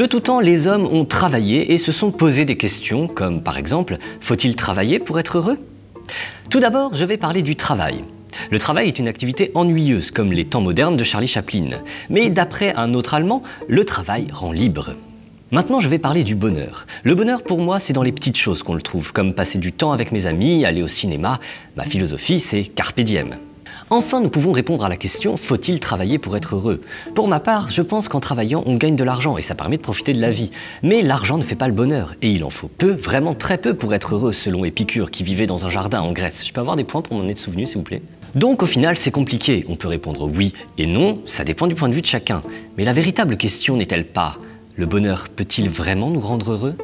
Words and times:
De 0.00 0.06
tout 0.06 0.20
temps, 0.20 0.40
les 0.40 0.66
hommes 0.66 0.86
ont 0.86 1.04
travaillé 1.04 1.74
et 1.74 1.76
se 1.76 1.92
sont 1.92 2.10
posé 2.10 2.46
des 2.46 2.56
questions 2.56 3.06
comme 3.06 3.42
par 3.42 3.58
exemple, 3.58 3.98
faut-il 4.22 4.56
travailler 4.56 4.98
pour 4.98 5.20
être 5.20 5.36
heureux? 5.36 5.58
Tout 6.48 6.58
d'abord, 6.58 6.94
je 6.94 7.04
vais 7.04 7.18
parler 7.18 7.42
du 7.42 7.54
travail. 7.54 8.00
Le 8.50 8.58
travail 8.58 8.88
est 8.88 8.98
une 8.98 9.08
activité 9.08 9.50
ennuyeuse, 9.54 10.10
comme 10.10 10.32
les 10.32 10.46
temps 10.46 10.62
modernes 10.62 10.96
de 10.96 11.04
Charlie 11.04 11.28
Chaplin. 11.28 11.82
Mais 12.08 12.30
d'après 12.30 12.72
un 12.76 12.94
autre 12.94 13.12
Allemand, 13.12 13.42
le 13.68 13.84
travail 13.84 14.28
rend 14.32 14.52
libre. 14.52 14.94
Maintenant, 15.50 15.80
je 15.80 15.88
vais 15.90 15.98
parler 15.98 16.24
du 16.24 16.34
bonheur. 16.34 16.86
Le 17.02 17.14
bonheur, 17.14 17.42
pour 17.42 17.60
moi, 17.60 17.78
c'est 17.78 17.92
dans 17.92 18.02
les 18.02 18.12
petites 18.12 18.38
choses 18.38 18.62
qu'on 18.62 18.72
le 18.72 18.80
trouve, 18.80 19.12
comme 19.12 19.34
passer 19.34 19.58
du 19.58 19.70
temps 19.70 19.92
avec 19.92 20.12
mes 20.12 20.24
amis, 20.24 20.64
aller 20.64 20.82
au 20.82 20.88
cinéma. 20.88 21.40
Ma 21.76 21.84
philosophie, 21.84 22.40
c'est 22.40 22.62
carpe 22.62 23.00
diem. 23.00 23.36
Enfin, 23.92 24.20
nous 24.20 24.30
pouvons 24.30 24.52
répondre 24.52 24.84
à 24.84 24.88
la 24.88 24.96
question 24.96 25.36
faut-il 25.36 25.80
travailler 25.80 26.18
pour 26.18 26.36
être 26.36 26.54
heureux? 26.54 26.80
Pour 27.12 27.26
ma 27.26 27.40
part, 27.40 27.70
je 27.70 27.82
pense 27.82 28.08
qu'en 28.08 28.20
travaillant, 28.20 28.62
on 28.66 28.76
gagne 28.76 28.94
de 28.94 29.02
l'argent 29.02 29.36
et 29.36 29.42
ça 29.42 29.56
permet 29.56 29.78
de 29.78 29.82
profiter 29.82 30.12
de 30.12 30.20
la 30.20 30.30
vie. 30.30 30.52
Mais 30.84 31.02
l'argent 31.02 31.38
ne 31.38 31.42
fait 31.42 31.56
pas 31.56 31.66
le 31.66 31.74
bonheur 31.74 32.14
et 32.22 32.30
il 32.30 32.44
en 32.44 32.50
faut 32.50 32.68
peu, 32.68 32.92
vraiment 32.92 33.34
très 33.34 33.58
peu 33.58 33.74
pour 33.74 33.92
être 33.92 34.14
heureux, 34.14 34.32
selon 34.32 34.64
Épicure 34.64 35.10
qui 35.10 35.24
vivait 35.24 35.48
dans 35.48 35.66
un 35.66 35.70
jardin 35.70 36.02
en 36.02 36.12
Grèce. 36.12 36.46
Je 36.46 36.52
peux 36.52 36.60
avoir 36.60 36.76
des 36.76 36.84
points 36.84 37.02
pour 37.02 37.16
m'en 37.16 37.26
être 37.26 37.38
souvenu, 37.38 37.66
s'il 37.66 37.78
vous 37.78 37.82
plaît? 37.82 38.02
Donc 38.36 38.62
au 38.62 38.66
final, 38.66 38.96
c'est 38.96 39.10
compliqué. 39.10 39.64
On 39.68 39.74
peut 39.74 39.88
répondre 39.88 40.30
oui 40.32 40.52
et 40.78 40.86
non, 40.86 41.18
ça 41.24 41.42
dépend 41.42 41.66
du 41.66 41.74
point 41.74 41.88
de 41.88 41.94
vue 41.94 42.00
de 42.00 42.06
chacun. 42.06 42.42
Mais 42.78 42.84
la 42.84 42.92
véritable 42.92 43.36
question 43.36 43.76
n'est-elle 43.76 44.06
pas 44.06 44.36
le 44.76 44.86
bonheur 44.86 45.28
peut-il 45.28 45.68
vraiment 45.68 46.10
nous 46.10 46.20
rendre 46.20 46.52
heureux? 46.52 46.74